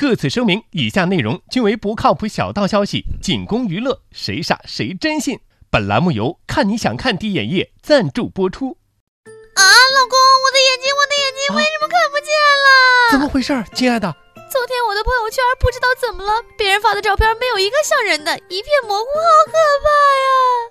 [0.00, 5.40] 特此声明，以下内容均为不靠谱小道消息，仅供娱乐，谁傻谁真信。
[5.68, 8.78] 本栏目由看你想看滴眼液赞助播出。
[9.26, 13.12] 啊，老公，我的眼睛，我的眼睛为什么看不见了？
[13.12, 14.10] 怎么回事，亲爱的？
[14.50, 19.52] 昨天我的朋友圈不知道怎么了，别人发的照片没有一个像人的，一片模糊，好可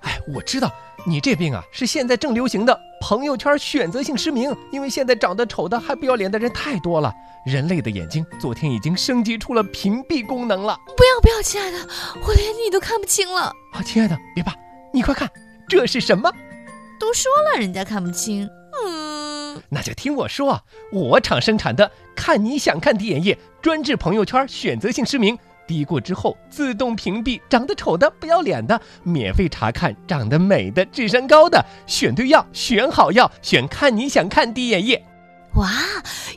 [0.01, 0.17] 怕呀！
[0.17, 0.73] 哎，我知道。
[1.09, 7.11] 你这病啊，是现在正流行的朋友圈选择性失明，因为现在长得丑的还不要脸的人太多了。
[7.47, 10.77] 人类的眼睛昨天已经升级出了屏蔽功能了。
[10.95, 11.79] 不要不要，亲爱的，
[12.21, 13.51] 我连你都看不清了。
[13.73, 14.53] 啊，亲爱的，别怕，
[14.93, 15.27] 你快看，
[15.67, 16.31] 这是什么？
[16.99, 18.47] 都说了，人家看不清。
[18.85, 25.35] 嗯，那就听我说，我厂生产的看你想看滴眼液，专治朋友圈选择性失明。
[25.69, 35.05] 滴过之后自动屏蔽长得丑的、不要脸的，免费查看长得美的、智商高的，选对药，选好药，选看你想看滴眼液。
[35.53, 35.69] 哇，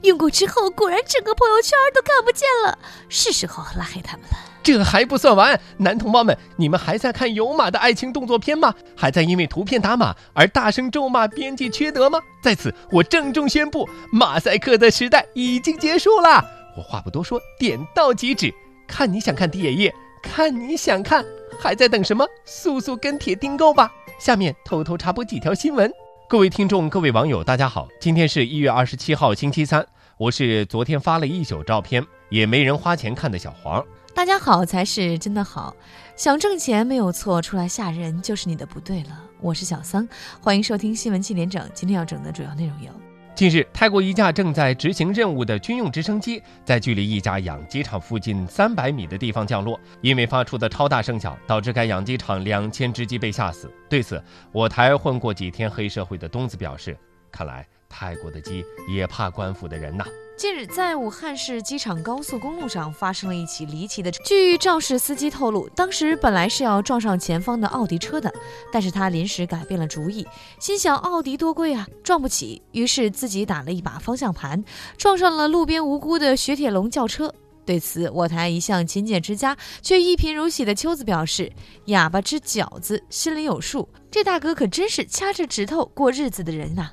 [0.02, 2.78] 用过之后果然整个朋友圈都看不见了，
[3.08, 4.36] 是时候拉黑他们了。
[4.62, 8.74] 这还不算完，男同胞们，你们还在看有码的爱情动作片吗？
[8.94, 12.20] 还在因为图片打码而大声咒骂编辑缺德吗？
[12.42, 16.44] 在此，我郑重宣布，马赛克的时代已经结束了。
[16.76, 18.54] 我话不多说，点到即止。
[18.92, 21.24] 看你想看滴眼液，看你想看，
[21.58, 22.26] 还在等什么？
[22.44, 23.90] 速速跟帖订购吧！
[24.20, 25.90] 下面偷偷插播几条新闻。
[26.28, 29.84] 各位听众，各位网友，大家好，今天是一月二十七号，星期三。
[30.18, 33.82] 我是昨天发了一宿照片，也没人花钱看的小黄。
[34.14, 35.74] 大家好才是真的好，
[36.14, 39.18] 想挣钱没有错，出来吓人就是你的不对了。
[39.40, 40.06] 我是小桑，
[40.38, 41.66] 欢迎收听新闻七点整。
[41.72, 43.01] 今天要整的主要内容有。
[43.34, 53.72] 近日，泰国一架正在执行任务的军用直升机在距离一家养鸡场附近三百米的地方降落，因为发出的超大声响，导致该养鸡场两千只鸡被吓死。
[53.88, 54.22] 对此，
[54.52, 56.96] 我台混过几天黑社会的东子表示
[57.32, 60.04] ：“看来泰国的鸡也怕官府的人呐。”
[60.34, 64.10] 近日，在武汉市机场高速公路上发生了一起离奇的。
[64.10, 68.32] 据肇事司机透露，当时本来是要撞上前方的奥迪车的，
[68.72, 70.26] 但是他临时改变了主意，
[70.58, 74.64] 心想奥迪多贵啊，撞不起，于是自己打了一把方向盘，
[74.96, 77.32] 撞上了路边无辜的雪铁龙轿车。
[77.64, 81.52] 对此，我台一向勤俭持家却一贫如洗的秋子表示
[81.86, 83.88] ：“哑巴吃饺子，心里有数。
[84.10, 86.90] 这大哥可真是掐着指头过日子的人呐。”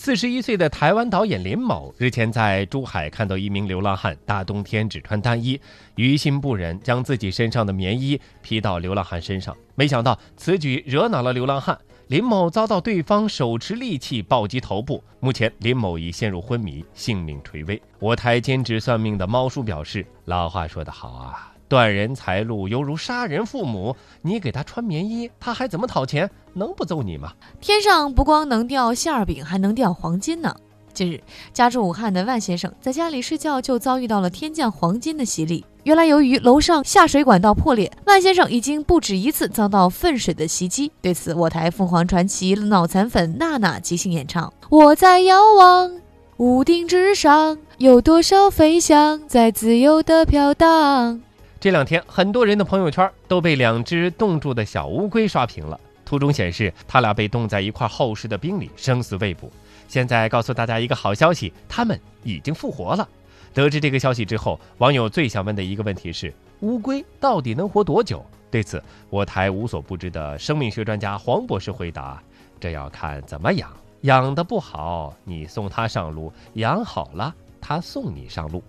[0.00, 5.60] 四十一岁的台湾导演林某日前在珠海看到一名流浪汉大冬天只穿单衣，
[5.96, 9.56] 于心不忍，将自己身上的棉衣披到流浪汉身上。
[9.74, 11.76] 没想到此举惹恼了流浪汉，
[12.06, 17.82] 林某遭到对方手持利器暴击头部，目前林某已陷入昏迷，性命垂危。
[17.98, 26.28] 我台兼职算命的猫叔表示：“老话说得好啊。”断人财路犹如杀人父母，你给他穿棉衣，他还怎么讨钱？
[26.54, 27.32] 能不揍你吗？
[27.60, 30.56] 天上不光能掉馅儿饼，还能掉黄金呢。
[30.94, 35.64] 近日，家住武汉的万先生在家里睡觉，就遭遇到了天降黄金的洗礼。
[35.84, 40.90] 原来，由于楼上下水管道破裂，万先生已经不止一次遭到粪水的袭击。
[41.00, 45.92] 对此，我台凤凰传奇脑残粉娜娜即兴演唱：我在遥望
[46.38, 51.20] 屋顶之上，有多少飞翔在自由的飘荡。
[51.60, 55.78] 这两天，很多人的朋友圈都被两只冻住的小乌龟刷屏了。
[56.04, 59.50] 图中显示，它俩被冻在一块厚实的冰里，生死未卜。
[59.88, 63.08] 现在告诉大家一个好消息，它们已经复活了。
[63.52, 68.24] 得知这个消息之后，网友最想问的一个问题是：乌龟到底能活多久？
[68.52, 68.80] 对此，
[69.10, 72.22] 我台无所不知的生命学专家黄博士回答：
[72.60, 73.68] 这要看怎么养，
[74.02, 78.62] 养得不好，你送它上路；养好了，它送你上路。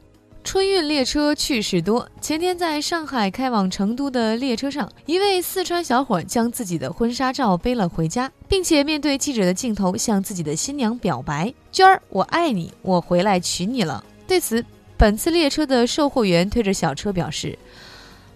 [0.52, 2.10] 春运列车趣事多。
[2.20, 14.66] 前天在上海开往成都的列车上，一位四川小伙将自己的婚纱照背了回家，并且面对记者的镜头向自己的新娘表白：“娟儿，我爱你，我回来娶你了。”对此，
[14.98, 17.56] 本次列车的售货员推着小车表示：“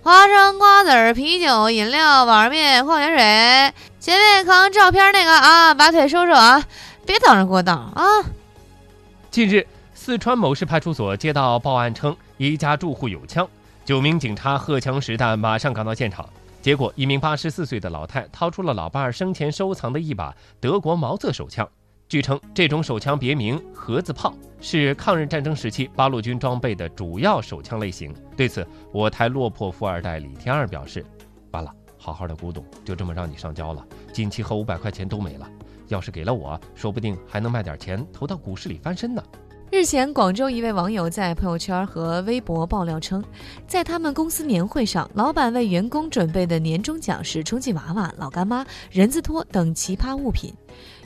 [0.04, 6.64] 花生、瓜子、啤酒、饮料、碗面、矿泉水，前面扛照片那个啊，把腿收收啊，
[7.08, 8.06] 别挡着过道啊。”
[9.32, 9.66] 近日。
[9.96, 13.48] 四川某市派出所接到报案称，一家住户有枪，
[13.86, 16.28] 九名警察荷枪实弹，马上赶到现场。
[16.62, 21.68] 结果，一名八十四岁的老太掏出了老伴儿生前收藏的一把德国毛瑟手枪。
[22.10, 28.14] 据称，这种手枪别名“盒子炮”，是抗日战争时期八路军装备的主要手枪类型。
[28.36, 31.06] 对此，我台落魄富二代李天二表示
[31.52, 35.48] ：“完了，好好的古董就这么让你上交了，锦旗和五百块钱都没了。
[35.88, 39.24] 要是给了我，说不定还能卖点钱投到股市里翻身呢。”
[39.74, 43.24] 日前，广州一位网友在朋友圈和微博爆料称，
[43.68, 50.54] 在他们公司年会上，老板为员工准备的年终奖是充气娃娃、老干妈、人字拖等奇葩物品。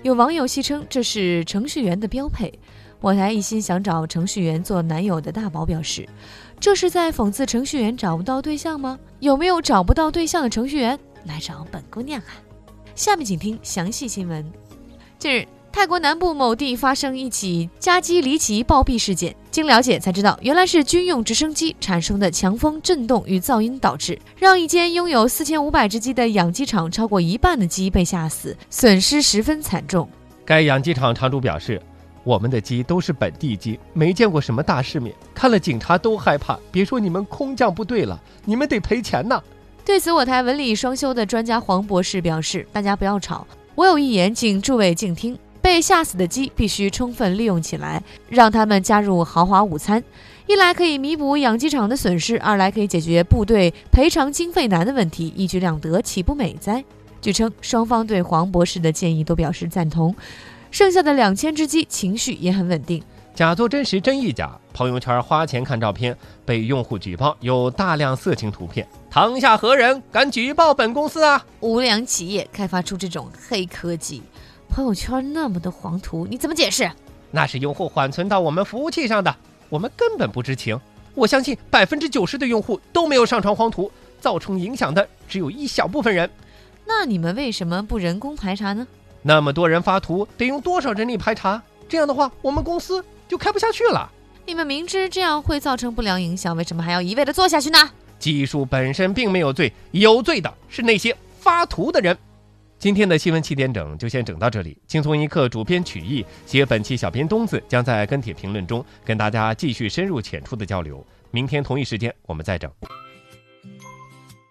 [0.03, 2.53] 有网友戏称这是程序员的标配。
[2.99, 6.05] 我台一心想找程序员做男友的大宝表示，
[6.59, 8.99] 这是在讽刺程序员找不到对象吗？
[9.21, 12.35] 有没有找不到对象的程序员来找本姑娘啊？
[12.95, 14.45] 下面请听详细新闻。
[15.17, 15.47] 近日。
[15.77, 30.09] 泰国南部某地发生一起加机离奇暴毙事件，经了解才知道，原来是军用直升机产生的强风震动与噪音导致，让一间拥有四千五百只鸡的养鸡场超过一半的鸡被吓死，损失十分惨重。
[30.43, 31.79] 该养鸡场场主表示
[32.25, 36.57] ：“我们的鸡都是本地鸡，没见过什么大世面，看了警察都害怕。
[36.71, 39.39] 别说你们空降部队了，你们得赔钱呐。”
[39.85, 43.45] 对此，我台文理双修的专家黄博士表示：“大家不要吵，
[43.75, 50.01] 我有一言，请诸位静听。”被吓死的鸡必须充分利用起来，让他们加入豪华午餐，
[50.47, 56.81] 一来可以弥补养鸡场的损失，二来可以解决部队赔偿经费难的问题，一举两得，岂不美哉？
[57.19, 60.15] 据称，双方对黄博士的建议都表示赞同。
[60.71, 63.03] 剩下的两千只鸡情绪也很稳定。
[63.35, 64.57] 假作真实，真亦假。
[64.73, 71.45] 朋友圈花钱看照片，被用户举报有大量色情图片，堂下何人敢举报本公司啊？
[71.59, 74.23] 无良企业开发出这种黑科技。
[74.69, 76.89] 朋友圈那么多黄图，你怎么解释？
[77.31, 79.35] 那是用户缓存到我们服务器上的，
[79.69, 80.79] 我们根本不知情。
[81.13, 86.29] 我相信百分之九十的用户都没有上传黄图，造成影响的只有一小部分人。
[86.85, 88.87] 那你们为什么不人工排查呢？
[89.23, 91.61] 那么多人发图，得用多少人力排查？
[91.89, 94.09] 这样的话，我们公司就开不下去了。
[94.45, 97.89] 你们明知这样会造成不良影响，为什么还要一味的做下去呢？
[98.19, 102.17] 技术本身并没有罪，有罪的是那些发图的人。
[102.79, 104.79] 今天的新闻七点整就先整到这里。
[104.85, 111.03] 轻松一刻主编曲艺，写本期小编东子将在跟帖评论中跟大家继续深入浅出的交流。
[111.31, 112.71] 明天同一时间我们再整。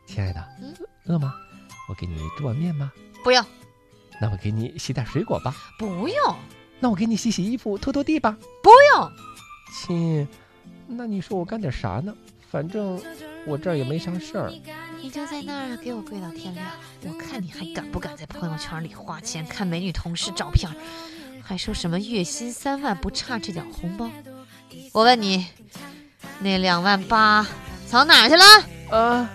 [0.06, 0.44] 亲爱的，
[1.05, 1.34] 饿吗？
[1.88, 2.93] 我给你煮碗面吗？
[3.23, 3.44] 不用。
[4.20, 5.55] 那我给你洗点水果吧。
[5.79, 6.37] 不用。
[6.81, 8.37] 那我给你洗洗衣服、拖拖地吧。
[8.61, 9.12] 不用。
[9.72, 10.26] 亲，
[10.88, 12.12] 那你说我干点啥呢？
[12.50, 13.00] 反正
[13.46, 14.52] 我这儿也没啥事儿。
[15.06, 16.67] 你就在那儿给我跪到天亮，
[17.05, 20.69] 我看你还敢不敢在朋友圈里花钱看美女同事照片，
[21.44, 24.11] 还说什么月薪三万不差这点红包。
[24.93, 25.47] 我问你，
[26.41, 27.47] 那两万八
[27.87, 28.44] 藏哪去了？
[28.91, 29.29] 呃。